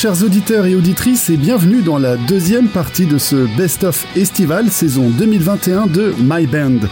chers 0.00 0.24
auditeurs 0.24 0.64
et 0.64 0.74
auditrices, 0.74 1.28
et 1.28 1.36
bienvenue 1.36 1.82
dans 1.82 1.98
la 1.98 2.16
deuxième 2.16 2.68
partie 2.68 3.04
de 3.04 3.18
ce 3.18 3.36
Best 3.58 3.84
of 3.84 4.06
Estival 4.16 4.70
saison 4.70 5.10
2021 5.10 5.88
de 5.88 6.14
My 6.22 6.46
Band. 6.46 6.88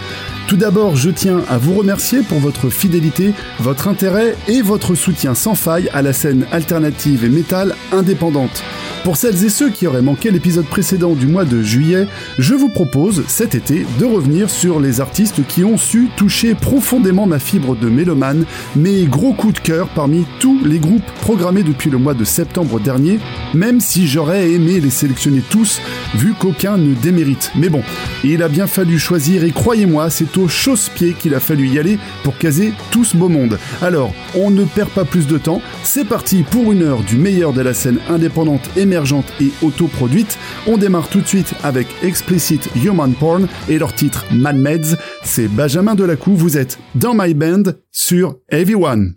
Tout 0.49 0.57
d'abord, 0.57 0.97
je 0.97 1.11
tiens 1.11 1.43
à 1.51 1.59
vous 1.59 1.75
remercier 1.75 2.23
pour 2.23 2.39
votre 2.39 2.71
fidélité, 2.71 3.35
votre 3.61 3.87
intérêt 3.87 4.35
et 4.49 4.63
votre 4.63 4.95
soutien 4.95 5.35
sans 5.35 5.55
faille 5.55 5.91
à 5.93 6.01
la 6.01 6.15
scène 6.15 6.47
alternative 6.51 7.23
et 7.23 7.29
métal 7.29 7.75
indépendante. 7.93 8.65
Pour 9.05 9.17
celles 9.17 9.45
et 9.45 9.49
ceux 9.49 9.71
qui 9.71 9.87
auraient 9.87 10.03
manqué 10.03 10.31
l'épisode 10.31 10.67
précédent 10.67 11.15
du 11.15 11.27
mois 11.27 11.45
de 11.45 11.63
juillet, 11.63 12.07
je 12.39 12.55
vous 12.55 12.69
propose 12.69 13.25
cet 13.29 13.55
été 13.55 13.87
de 13.99 14.05
revenir 14.05 14.51
sur 14.51 14.81
les 14.81 15.01
artistes 15.01 15.47
qui 15.47 15.65
ont 15.65 15.77
su 15.77 16.09
toucher 16.17 16.55
profondément 16.55 17.27
ma 17.27 17.39
fibre 17.39 17.77
de 17.77 17.89
mélomane, 17.89 18.45
mes 18.75 19.05
gros 19.05 19.35
coups 19.35 19.55
de 19.55 19.61
cœur 19.61 19.89
parmi 19.89 20.27
tous 20.41 20.63
les 20.65 20.79
groupes 20.79 21.11
programmés 21.21 21.63
depuis 21.63 21.91
le 21.91 21.99
mois 21.99 22.15
de 22.15 22.25
septembre 22.25 22.81
dernier, 22.81 23.21
même 23.55 23.81
si 23.81 24.07
j'aurais 24.07 24.51
aimé 24.51 24.81
les 24.81 24.91
sélectionner 24.91 25.43
tous, 25.49 25.81
vu 26.15 26.35
qu'aucun 26.39 26.77
ne 26.77 26.95
démérite. 26.95 27.53
Mais 27.55 27.69
bon, 27.69 27.83
il 28.25 28.43
a 28.43 28.49
bien 28.49 28.67
fallu 28.67 28.99
choisir 28.99 29.45
et 29.45 29.53
croyez-moi, 29.53 30.11
c'est 30.11 30.33
au 30.39 30.49
chausse-pied 30.49 31.15
qu'il 31.15 31.35
a 31.35 31.41
fallu 31.41 31.69
y 31.69 31.79
aller 31.79 31.99
pour 32.23 32.37
caser 32.39 32.73
tout 32.91 33.05
ce 33.05 33.17
beau 33.17 33.29
monde. 33.29 33.59
Alors, 33.83 34.15
on 34.35 34.51
ne 34.51 34.65
perd 34.65 34.91
pas 34.91 35.05
plus 35.05 35.27
de 35.27 35.39
temps, 35.39 35.63
c'est 35.83 36.07
parti 36.07 36.43
pour 36.43 36.73
une 36.73 36.83
heure 36.83 37.03
du 37.03 37.17
meilleur 37.17 37.53
de 37.53 37.61
la 37.61 37.75
scène 37.75 37.99
indépendante 38.09 38.69
émergente 38.77 39.33
et 39.41 39.51
autoproduite. 39.63 40.39
On 40.67 40.79
démarre 40.79 41.09
tout 41.09 41.21
de 41.21 41.27
suite 41.27 41.55
avec 41.63 41.87
Explicit 42.03 42.69
Human 42.85 43.13
Porn 43.13 43.49
et 43.69 43.79
leur 43.79 43.95
titre 43.95 44.25
Mad 44.33 44.57
Meds. 44.57 44.97
C'est 45.23 45.49
Benjamin 45.49 45.95
Delacou, 45.95 46.35
vous 46.35 46.57
êtes 46.57 46.79
dans 46.95 47.15
My 47.15 47.35
Band 47.35 47.65
sur 47.91 48.37
Everyone. 48.51 49.15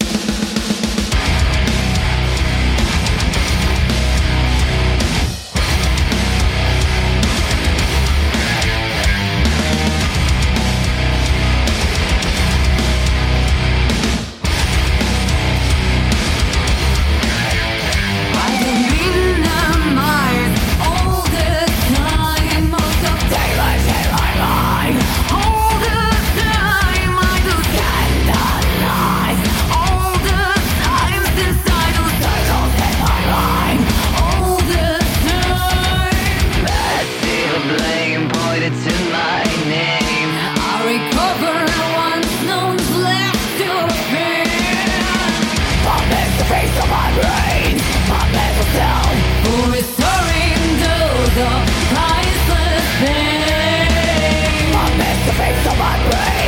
the 55.25 55.33
face 55.33 55.67
of 55.67 55.77
my 55.77 56.09
brain. 56.09 56.40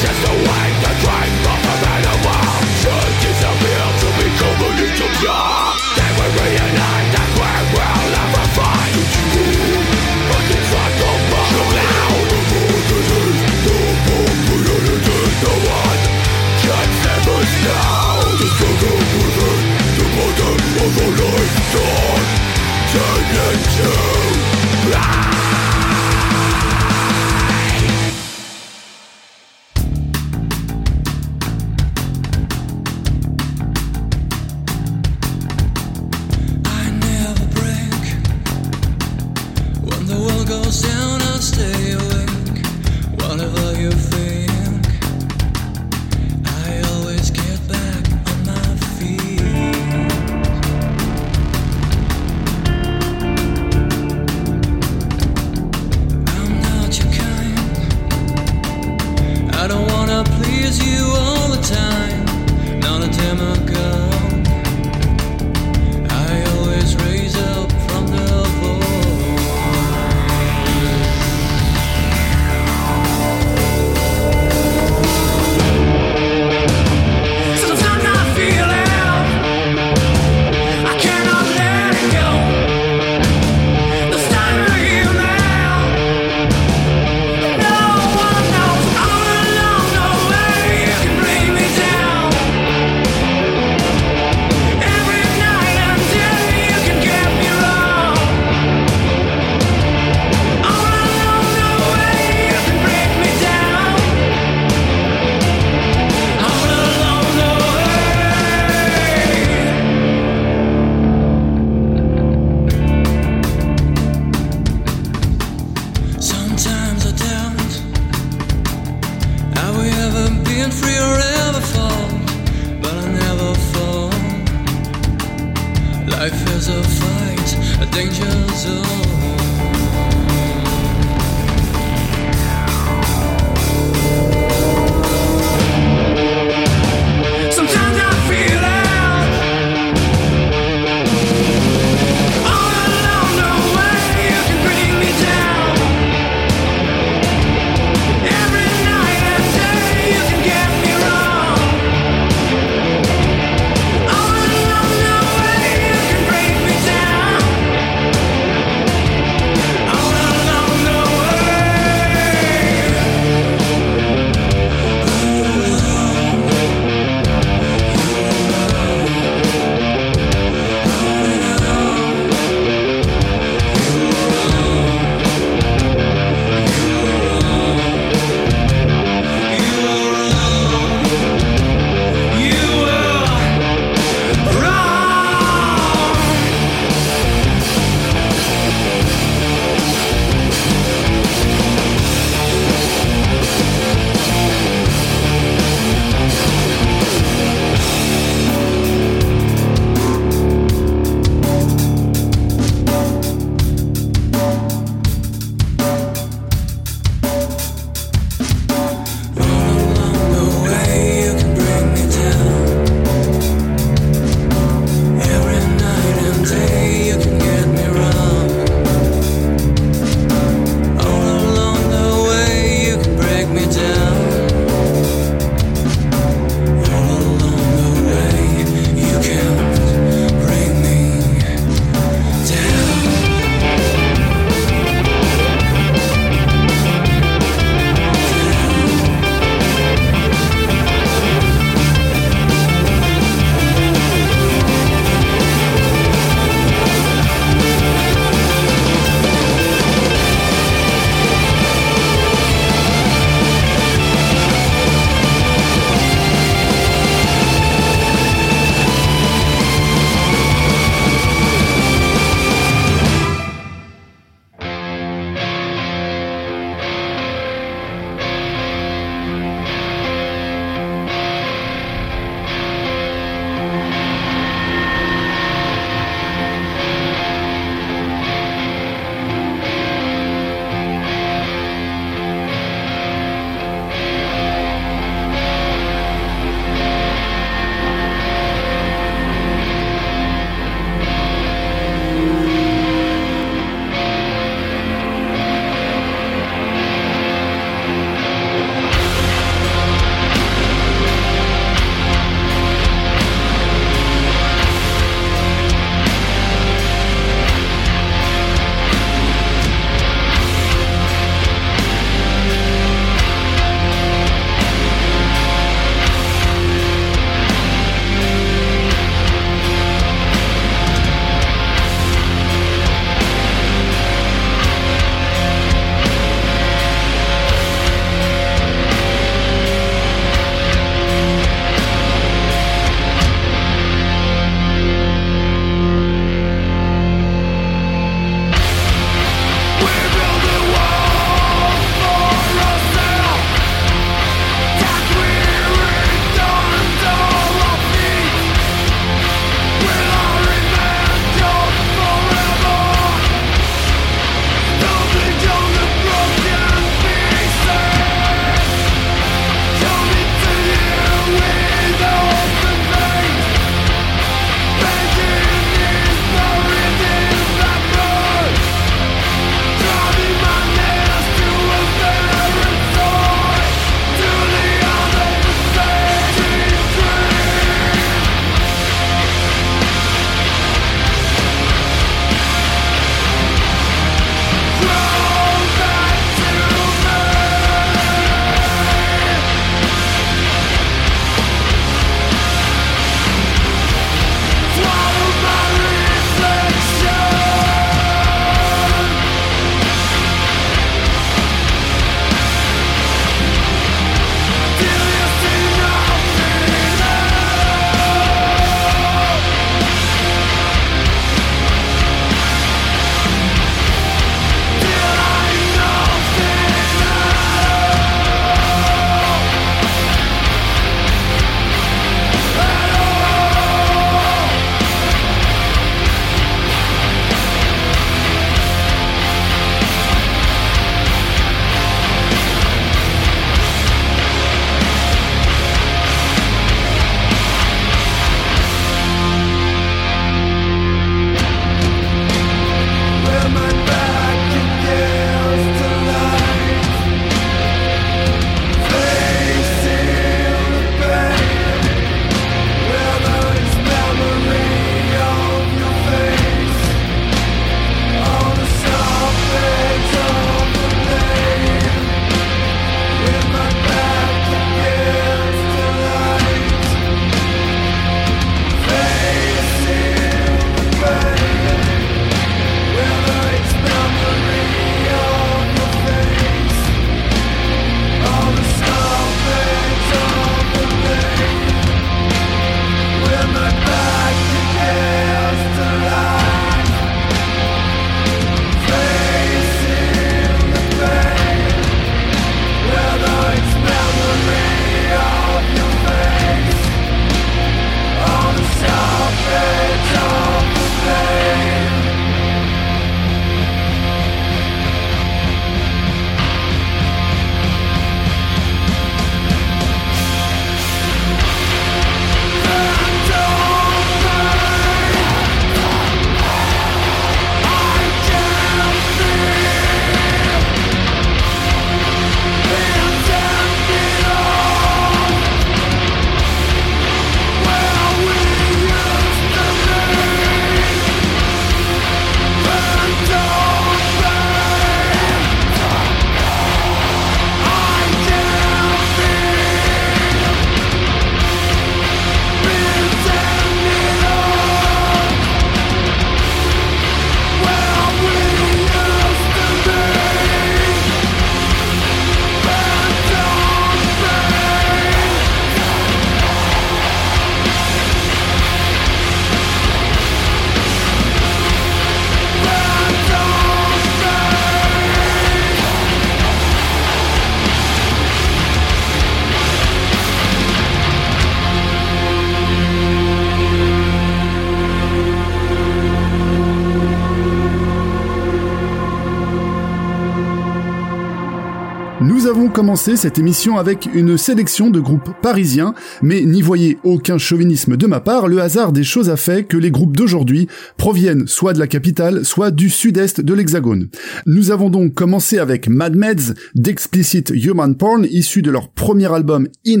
Cette 582.96 583.38
émission 583.38 583.76
avec 583.76 584.08
une 584.14 584.38
sélection 584.38 584.88
de 584.88 584.98
groupes 584.98 585.30
parisiens, 585.42 585.92
mais 586.22 586.40
n'y 586.42 586.62
voyez 586.62 586.96
aucun 587.04 587.36
chauvinisme 587.36 587.98
de 587.98 588.06
ma 588.06 588.20
part, 588.20 588.48
le 588.48 588.62
hasard 588.62 588.92
des 588.92 589.04
choses 589.04 589.28
a 589.28 589.36
fait 589.36 589.64
que 589.64 589.76
les 589.76 589.90
groupes 589.90 590.16
d'aujourd'hui 590.16 590.68
proviennent 590.96 591.46
soit 591.46 591.74
de 591.74 591.80
la 591.80 591.86
capitale, 591.86 592.46
soit 592.46 592.70
du 592.70 592.88
sud-est 592.88 593.42
de 593.42 593.52
l'Hexagone. 593.52 594.08
Nous 594.46 594.70
avons 594.70 594.88
donc 594.88 595.12
commencé 595.12 595.58
avec 595.58 595.88
Mad 595.88 596.16
Meds 596.16 596.54
d'Explicit 596.74 597.52
Human 597.54 597.94
Porn, 597.94 598.24
issu 598.24 598.62
de 598.62 598.70
leur 598.70 598.88
premier 598.88 599.30
album 599.30 599.68
In 599.86 600.00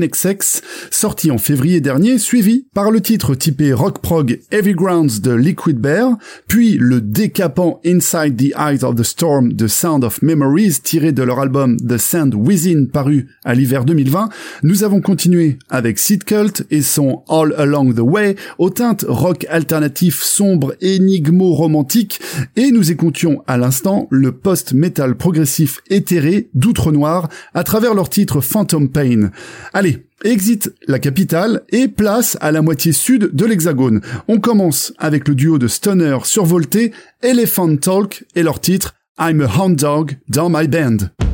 sorti 0.90 1.30
en 1.30 1.38
février 1.38 1.82
dernier, 1.82 2.16
suivi 2.16 2.68
par 2.74 2.90
le 2.90 3.02
titre 3.02 3.34
typé 3.34 3.74
rock 3.74 4.00
prog 4.00 4.40
Heavy 4.50 4.72
Grounds 4.72 5.20
de 5.20 5.32
Liquid 5.32 5.78
Bear, 5.78 6.16
puis 6.46 6.78
le 6.80 7.02
décapant 7.02 7.80
Inside 7.84 8.36
the 8.36 8.54
Eyes 8.58 8.82
of 8.82 8.96
the 8.96 9.02
Storm 9.02 9.52
de 9.52 9.66
Sound 9.66 10.04
of 10.04 10.22
Memories 10.22 10.80
tiré 10.82 11.12
de 11.12 11.22
leur 11.22 11.40
album 11.40 11.76
The 11.76 11.98
Sand 11.98 12.34
Within 12.34 12.77
paru 12.86 13.28
à 13.44 13.54
l'hiver 13.54 13.84
2020, 13.84 14.28
nous 14.62 14.84
avons 14.84 15.00
continué 15.00 15.58
avec 15.68 15.98
Seed 15.98 16.24
Cult 16.24 16.64
et 16.70 16.82
son 16.82 17.22
All 17.28 17.54
Along 17.58 17.92
the 17.94 18.00
Way 18.00 18.36
aux 18.58 18.70
teintes 18.70 19.04
rock 19.08 19.46
alternatif 19.50 20.22
sombre 20.22 20.74
énigmo-romantique 20.80 22.20
et 22.56 22.70
nous 22.70 22.90
écoutions 22.92 23.42
à 23.46 23.56
l'instant 23.56 24.06
le 24.10 24.32
post-metal 24.32 25.16
progressif 25.16 25.80
éthéré 25.90 26.48
d'Outre-Noir 26.54 27.28
à 27.54 27.64
travers 27.64 27.94
leur 27.94 28.08
titre 28.08 28.40
Phantom 28.40 28.88
Pain. 28.90 29.30
Allez, 29.72 30.04
Exit 30.24 30.74
la 30.88 30.98
capitale 30.98 31.62
et 31.70 31.86
place 31.86 32.36
à 32.40 32.50
la 32.50 32.60
moitié 32.60 32.90
sud 32.90 33.30
de 33.34 33.46
l'hexagone. 33.46 34.00
On 34.26 34.40
commence 34.40 34.92
avec 34.98 35.28
le 35.28 35.36
duo 35.36 35.58
de 35.58 35.68
stoner 35.68 36.18
survolté 36.24 36.92
Elephant 37.22 37.76
Talk 37.76 38.24
et 38.34 38.42
leur 38.42 38.60
titre 38.60 38.94
I'm 39.20 39.40
a 39.40 39.46
Hound 39.46 39.76
Dog 39.76 40.16
dans 40.28 40.50
my 40.50 40.66
band. 40.66 41.27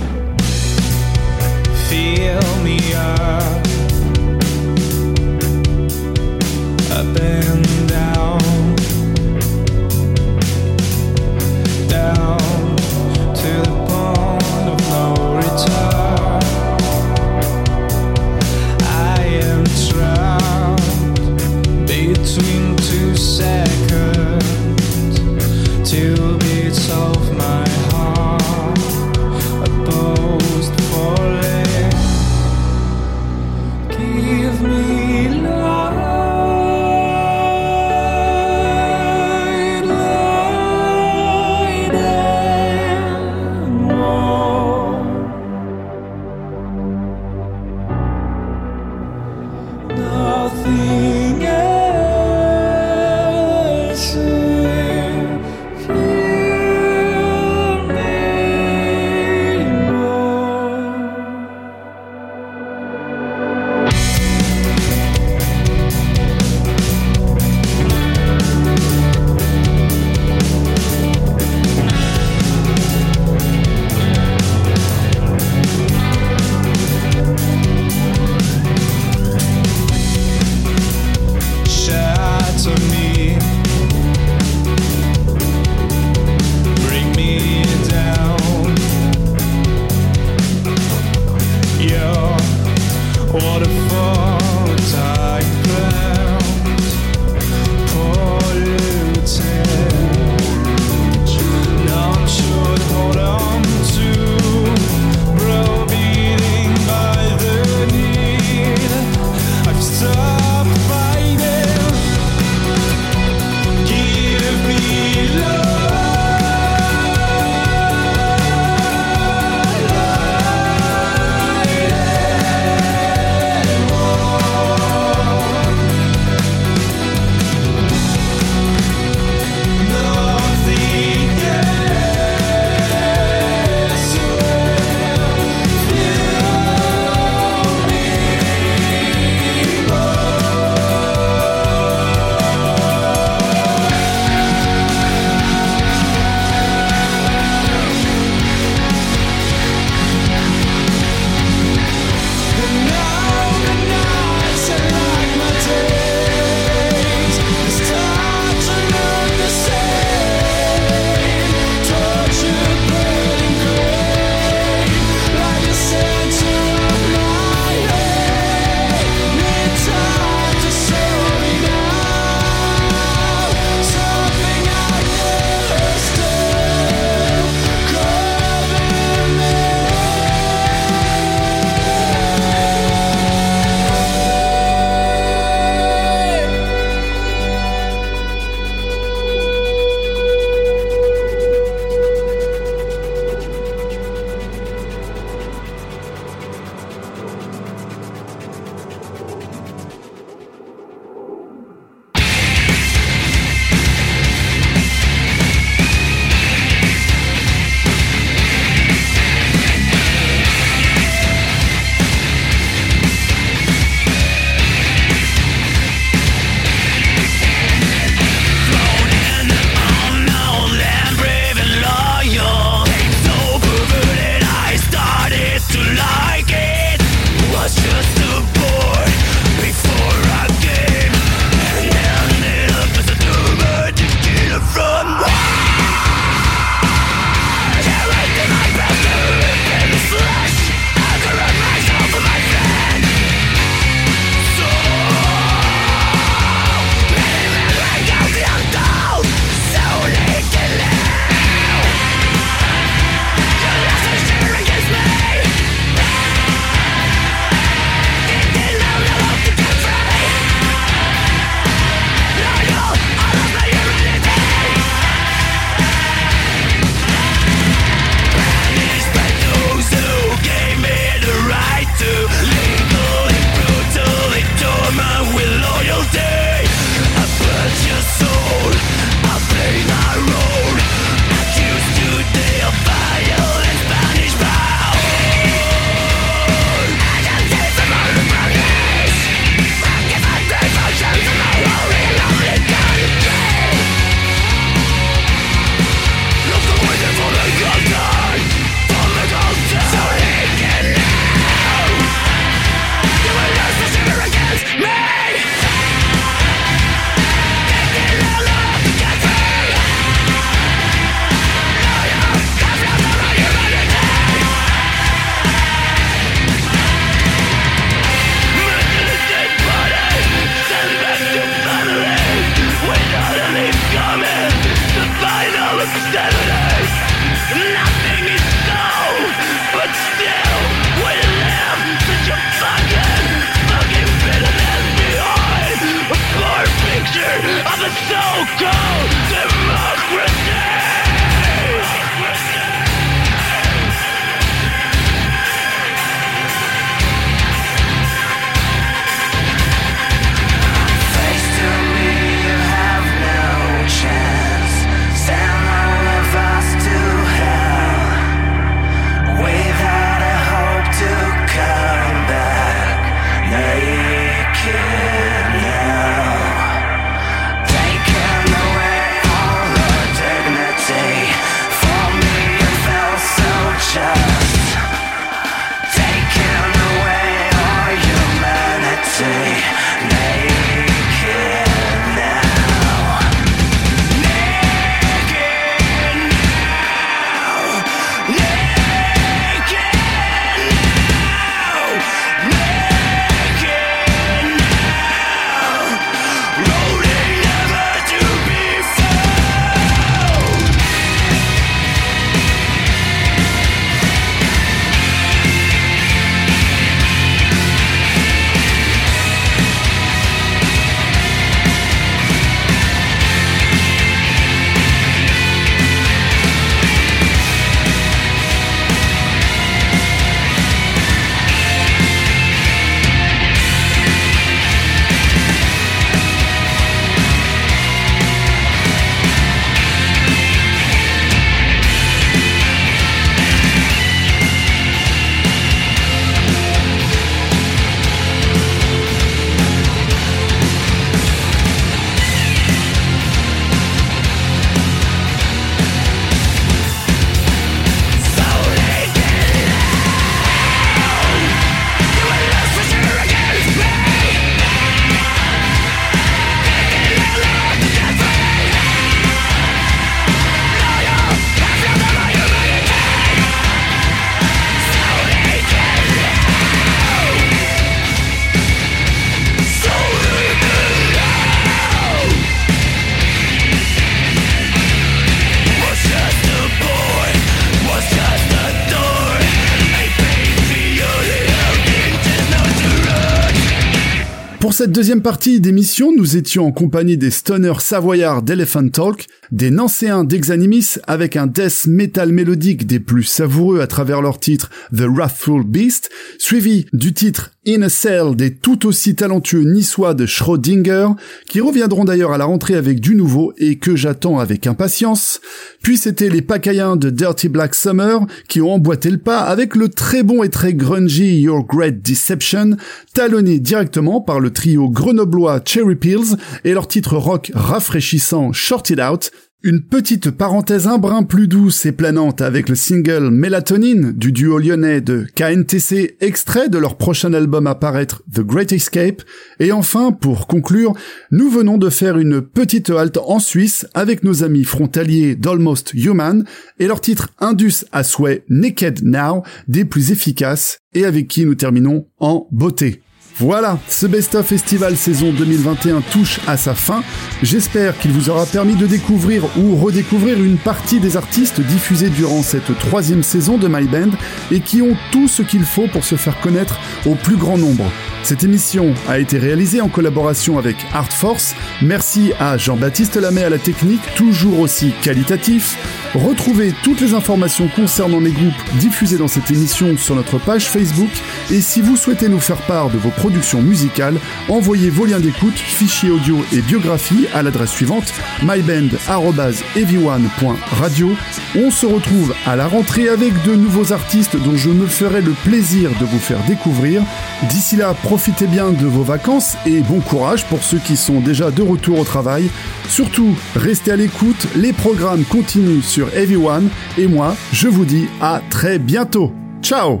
Cette 484.78 484.92
deuxième 484.92 485.22
partie 485.22 485.58
d'émission, 485.60 486.14
nous 486.16 486.36
étions 486.36 486.64
en 486.64 486.70
compagnie 486.70 487.16
des 487.16 487.32
stoners 487.32 487.80
savoyards 487.80 488.42
d'Elephant 488.42 488.88
Talk, 488.88 489.26
des 489.50 489.72
Nancéens 489.72 490.22
d'Exanimis 490.22 490.98
avec 491.08 491.34
un 491.34 491.48
death 491.48 491.86
metal 491.86 492.30
mélodique 492.30 492.86
des 492.86 493.00
plus 493.00 493.24
savoureux 493.24 493.80
à 493.80 493.88
travers 493.88 494.22
leur 494.22 494.38
titre 494.38 494.70
The 494.96 495.02
Wrathful 495.08 495.64
Beast, 495.64 496.10
suivi 496.38 496.86
du 496.92 497.12
titre 497.12 497.50
In 497.66 497.82
a 497.82 497.88
Cell 497.88 498.36
des 498.36 498.54
tout 498.54 498.86
aussi 498.86 499.16
talentueux 499.16 499.64
niçois 499.64 500.14
de 500.14 500.26
Schrödinger, 500.26 501.08
qui 501.48 501.60
reviendront 501.60 502.04
d'ailleurs 502.04 502.32
à 502.32 502.38
la 502.38 502.44
rentrée 502.44 502.76
avec 502.76 503.00
du 503.00 503.16
nouveau 503.16 503.52
et 503.58 503.76
que 503.76 503.96
j'attends 503.96 504.38
avec 504.38 504.66
impatience. 504.68 505.40
Puis 505.82 505.98
c'était 505.98 506.30
les 506.30 506.40
Pacayens 506.40 506.96
de 506.96 507.10
Dirty 507.10 507.48
Black 507.48 507.74
Summer 507.74 508.26
qui 508.48 508.60
ont 508.60 508.74
emboîté 508.74 509.10
le 509.10 509.18
pas 509.18 509.40
avec 509.40 509.74
le 509.74 509.88
très 509.88 510.22
bon 510.22 510.44
et 510.44 510.50
très 510.50 510.72
grungy 510.72 511.40
Your 511.40 511.66
Great 511.66 512.00
Deception, 512.00 512.76
talonné 513.12 513.58
directement 513.58 514.20
par 514.20 514.38
le 514.38 514.50
trio 514.50 514.67
grenoblois 514.76 515.60
Cherry 515.64 515.96
Pills 515.96 516.36
et 516.64 516.72
leur 516.72 516.88
titre 516.88 517.16
rock 517.16 517.50
rafraîchissant 517.54 518.52
Short 518.52 518.90
It 518.90 519.00
Out, 519.00 519.30
une 519.64 519.82
petite 519.82 520.30
parenthèse 520.30 520.86
un 520.86 520.98
brin 520.98 521.24
plus 521.24 521.48
douce 521.48 521.84
et 521.84 521.90
planante 521.90 522.40
avec 522.40 522.68
le 522.68 522.76
single 522.76 523.30
Mélatonine 523.30 524.12
du 524.12 524.30
duo 524.30 524.58
lyonnais 524.58 525.00
de 525.00 525.26
KNTC, 525.34 526.16
extrait 526.20 526.68
de 526.68 526.78
leur 526.78 526.96
prochain 526.96 527.32
album 527.32 527.66
à 527.66 527.74
paraître 527.74 528.22
The 528.32 528.40
Great 528.40 528.70
Escape. 528.70 529.22
Et 529.58 529.72
enfin, 529.72 530.12
pour 530.12 530.46
conclure, 530.46 530.94
nous 531.32 531.50
venons 531.50 531.76
de 531.76 531.90
faire 531.90 532.18
une 532.18 532.40
petite 532.40 532.90
halte 532.90 533.18
en 533.18 533.40
Suisse 533.40 533.84
avec 533.94 534.22
nos 534.22 534.44
amis 534.44 534.64
frontaliers 534.64 535.34
d'Almost 535.34 535.92
Human 535.92 536.44
et 536.78 536.86
leur 536.86 537.00
titre 537.00 537.30
Indus 537.40 537.84
à 537.90 538.04
souhait 538.04 538.44
Naked 538.48 539.00
Now, 539.02 539.42
des 539.66 539.84
plus 539.84 540.12
efficaces 540.12 540.78
et 540.94 541.04
avec 541.04 541.26
qui 541.26 541.44
nous 541.44 541.56
terminons 541.56 542.06
en 542.20 542.46
beauté. 542.52 543.02
Voilà, 543.40 543.78
ce 543.88 544.06
best-of 544.06 544.44
festival 544.44 544.96
saison 544.96 545.32
2021 545.32 546.00
touche 546.00 546.40
à 546.48 546.56
sa 546.56 546.74
fin. 546.74 547.04
J'espère 547.40 547.96
qu'il 547.96 548.10
vous 548.10 548.30
aura 548.30 548.46
permis 548.46 548.74
de 548.74 548.84
découvrir 548.84 549.44
ou 549.56 549.76
redécouvrir 549.76 550.42
une 550.42 550.56
partie 550.56 550.98
des 550.98 551.16
artistes 551.16 551.60
diffusés 551.60 552.10
durant 552.10 552.42
cette 552.42 552.76
troisième 552.80 553.22
saison 553.22 553.56
de 553.56 553.68
My 553.68 553.86
Band 553.86 554.10
et 554.50 554.58
qui 554.58 554.82
ont 554.82 554.96
tout 555.12 555.28
ce 555.28 555.42
qu'il 555.42 555.62
faut 555.62 555.86
pour 555.86 556.04
se 556.04 556.16
faire 556.16 556.40
connaître 556.40 556.80
au 557.06 557.14
plus 557.14 557.36
grand 557.36 557.58
nombre. 557.58 557.88
Cette 558.24 558.42
émission 558.42 558.92
a 559.08 559.20
été 559.20 559.38
réalisée 559.38 559.80
en 559.80 559.88
collaboration 559.88 560.58
avec 560.58 560.76
Art 560.92 561.12
Force. 561.12 561.54
Merci 561.80 562.32
à 562.40 562.58
Jean-Baptiste 562.58 563.16
Lamay 563.16 563.44
à 563.44 563.50
la 563.50 563.58
technique, 563.58 564.02
toujours 564.16 564.58
aussi 564.58 564.92
qualitatif. 565.00 565.78
Retrouvez 566.14 566.74
toutes 566.82 567.00
les 567.00 567.14
informations 567.14 567.68
concernant 567.68 568.20
les 568.20 568.32
groupes 568.32 568.52
diffusés 568.80 569.16
dans 569.16 569.28
cette 569.28 569.50
émission 569.50 569.96
sur 569.96 570.16
notre 570.16 570.38
page 570.38 570.68
Facebook. 570.68 571.10
Et 571.50 571.60
si 571.60 571.80
vous 571.80 571.96
souhaitez 571.96 572.28
nous 572.28 572.40
faire 572.40 572.60
part 572.66 572.90
de 572.90 572.98
vos 572.98 573.10
productions 573.28 573.60
musicales, 573.60 574.18
envoyez 574.48 574.88
vos 574.88 575.04
liens 575.04 575.20
d'écoute, 575.20 575.52
fichiers 575.52 576.10
audio 576.10 576.38
et 576.50 576.62
biographie 576.62 577.26
à 577.34 577.42
l'adresse 577.42 577.72
suivante 577.72 578.10
myband.ev1.radio. 578.42 581.10
On 581.54 581.70
se 581.70 581.84
retrouve 581.84 582.34
à 582.46 582.56
la 582.56 582.66
rentrée 582.66 583.10
avec 583.10 583.42
de 583.42 583.54
nouveaux 583.54 583.92
artistes 583.92 584.42
dont 584.42 584.56
je 584.56 584.70
me 584.70 584.86
ferai 584.86 585.20
le 585.20 585.32
plaisir 585.44 585.90
de 586.00 586.06
vous 586.06 586.18
faire 586.18 586.42
découvrir. 586.46 587.02
D'ici 587.50 587.76
là, 587.76 587.94
profitez 588.02 588.46
bien 588.46 588.70
de 588.70 588.86
vos 588.86 589.02
vacances 589.02 589.58
et 589.66 589.80
bon 589.80 590.00
courage 590.00 590.46
pour 590.46 590.62
ceux 590.62 590.78
qui 590.78 590.96
sont 590.96 591.20
déjà 591.20 591.50
de 591.50 591.60
retour 591.60 591.98
au 591.98 592.04
travail. 592.04 592.48
Surtout, 592.88 593.36
restez 593.56 593.92
à 593.92 593.96
l'écoute, 593.96 594.46
les 594.56 594.72
programmes 594.72 595.24
continuent 595.24 595.82
sur 595.82 596.08
Everyone 596.16 596.70
et 596.96 597.06
moi, 597.06 597.36
je 597.52 597.68
vous 597.68 597.84
dis 597.84 598.06
à 598.22 598.40
très 598.48 598.78
bientôt. 598.78 599.34
Ciao 599.60 600.00